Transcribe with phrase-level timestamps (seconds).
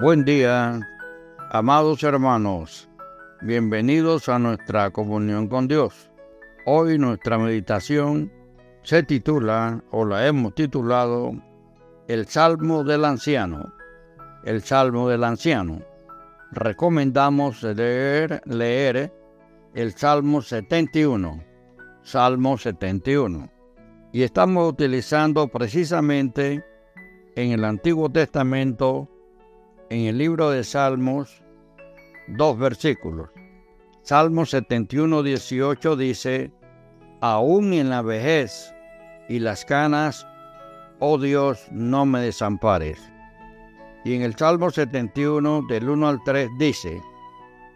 [0.00, 0.80] Buen día,
[1.50, 2.88] amados hermanos.
[3.42, 6.10] Bienvenidos a nuestra comunión con Dios.
[6.64, 8.32] Hoy nuestra meditación
[8.82, 11.32] se titula, o la hemos titulado,
[12.08, 13.74] El Salmo del Anciano.
[14.42, 15.82] El Salmo del Anciano.
[16.50, 19.12] Recomendamos leer, leer
[19.74, 21.44] el Salmo 71.
[22.00, 23.50] Salmo 71.
[24.14, 26.64] Y estamos utilizando precisamente
[27.36, 29.10] en el Antiguo Testamento,
[29.90, 31.42] en el libro de Salmos,
[32.28, 33.28] dos versículos.
[34.02, 36.52] Salmo 71, 18 dice,
[37.20, 38.74] aún en la vejez
[39.28, 40.26] y las canas,
[40.98, 42.98] oh Dios, no me desampares.
[44.04, 47.02] Y en el Salmo 71, del 1 al 3, dice,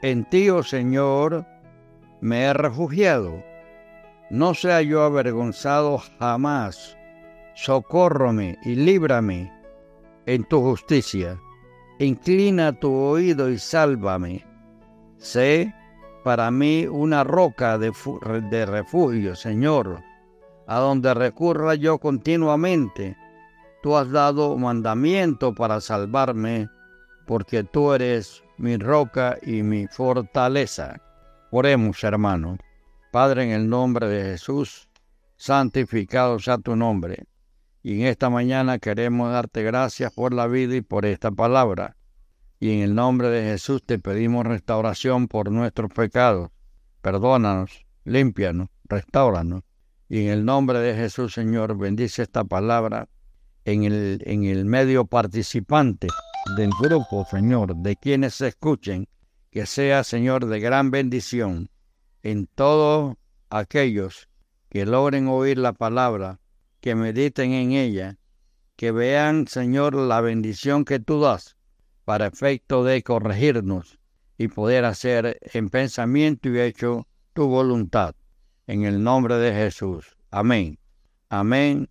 [0.00, 1.44] en ti, oh Señor,
[2.22, 3.42] me he refugiado
[4.30, 6.96] no sea yo avergonzado jamás.
[7.54, 9.52] Socórrome y líbrame
[10.26, 11.38] en tu justicia.
[11.98, 14.44] Inclina tu oído y sálvame.
[15.18, 15.72] Sé
[16.24, 17.92] para mí una roca de,
[18.50, 20.02] de refugio, Señor,
[20.66, 23.16] a donde recurra yo continuamente.
[23.82, 26.68] Tú has dado mandamiento para salvarme,
[27.26, 31.00] porque tú eres mi roca y mi fortaleza.
[31.50, 32.56] Oremos, hermano.
[33.12, 34.88] Padre, en el nombre de Jesús,
[35.36, 37.24] santificado sea tu nombre.
[37.84, 41.98] Y en esta mañana queremos darte gracias por la vida y por esta palabra.
[42.58, 46.50] Y en el nombre de Jesús te pedimos restauración por nuestros pecados.
[47.02, 49.64] Perdónanos, límpianos, restauranos.
[50.08, 53.06] Y en el nombre de Jesús, Señor, bendice esta palabra
[53.66, 56.08] en el, en el medio participante
[56.56, 59.08] del grupo, Señor, de quienes se escuchen,
[59.50, 61.68] que sea, Señor, de gran bendición
[62.22, 63.16] en todos
[63.50, 64.30] aquellos
[64.70, 66.40] que logren oír la palabra,
[66.84, 68.18] que mediten en ella,
[68.76, 71.56] que vean, Señor, la bendición que tú das
[72.04, 73.98] para efecto de corregirnos
[74.36, 78.14] y poder hacer en pensamiento y hecho tu voluntad.
[78.66, 80.14] En el nombre de Jesús.
[80.30, 80.78] Amén.
[81.30, 81.88] Amén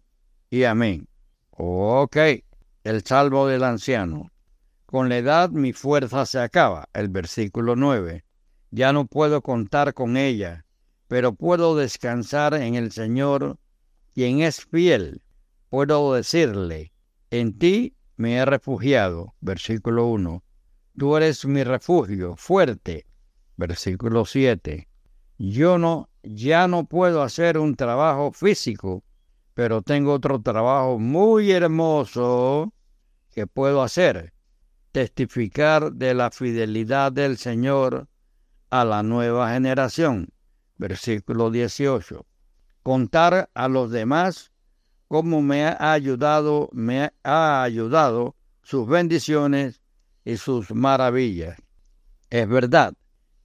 [0.51, 1.07] y amén.
[1.49, 2.17] Ok,
[2.83, 4.29] el salvo del anciano.
[4.85, 6.87] Con la edad mi fuerza se acaba.
[6.93, 8.25] El versículo 9.
[8.69, 10.67] Ya no puedo contar con ella,
[11.07, 13.57] pero puedo descansar en el Señor,
[14.13, 15.21] quien es fiel.
[15.69, 16.93] Puedo decirle,
[17.31, 19.33] en ti me he refugiado.
[19.41, 20.43] Versículo 1.
[20.97, 23.05] Tú eres mi refugio fuerte.
[23.57, 24.87] Versículo 7.
[25.39, 29.03] Yo no, ya no puedo hacer un trabajo físico,
[29.55, 32.71] pero tengo otro trabajo muy hermoso
[33.31, 34.31] que puedo hacer.
[34.91, 38.07] Testificar de la fidelidad del Señor
[38.69, 40.29] a la nueva generación.
[40.77, 42.25] Versículo 18.
[42.83, 44.51] Contar a los demás
[45.07, 49.81] cómo me ha ayudado, me ha ayudado sus bendiciones
[50.25, 51.57] y sus maravillas.
[52.29, 52.93] Es verdad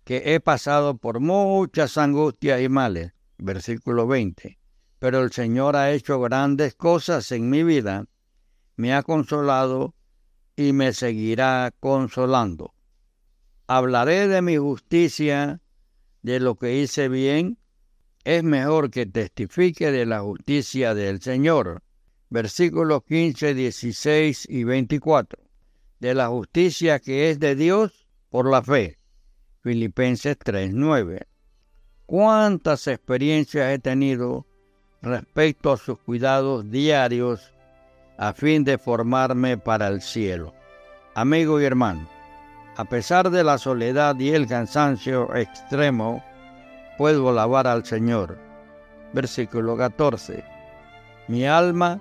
[0.05, 3.13] que he pasado por muchas angustias y males.
[3.37, 4.59] Versículo 20.
[4.99, 8.07] Pero el Señor ha hecho grandes cosas en mi vida,
[8.77, 9.95] me ha consolado
[10.57, 12.75] y me seguirá consolando.
[13.69, 15.61] Hablaré de mi justicia,
[16.23, 17.59] de lo que hice bien.
[18.29, 21.81] Es mejor que testifique de la justicia del Señor.
[22.29, 25.43] Versículos 15, 16 y 24.
[25.99, 28.99] De la justicia que es de Dios por la fe.
[29.63, 31.27] Filipenses 3, 9.
[32.05, 34.45] ¿Cuántas experiencias he tenido
[35.01, 37.55] respecto a sus cuidados diarios
[38.19, 40.53] a fin de formarme para el cielo?
[41.15, 42.07] Amigo y hermano,
[42.77, 46.23] a pesar de la soledad y el cansancio extremo,
[46.99, 48.37] puedo alabar al Señor.
[49.15, 50.45] Versículo 14.
[51.29, 52.01] Mi alma,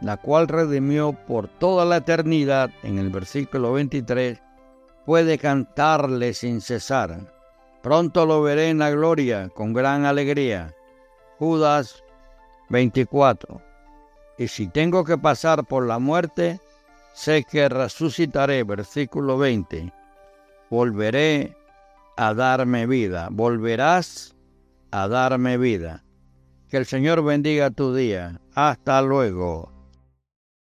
[0.00, 4.42] la cual redimió por toda la eternidad, en el versículo 23,
[5.06, 7.32] puede cantarle sin cesar.
[7.82, 10.74] Pronto lo veré en la gloria con gran alegría.
[11.38, 12.02] Judas
[12.70, 13.62] 24.
[14.38, 16.60] Y si tengo que pasar por la muerte,
[17.12, 18.64] sé que resucitaré.
[18.64, 19.92] Versículo 20
[20.70, 21.56] volveré
[22.16, 24.34] a darme vida, volverás
[24.90, 26.04] a darme vida.
[26.68, 28.40] Que el Señor bendiga tu día.
[28.54, 29.77] Hasta luego.